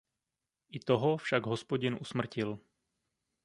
I 0.69 0.79
toho 0.81 1.17
však 1.21 1.45
Hospodin 1.45 1.93
usmrtil. 2.01 2.57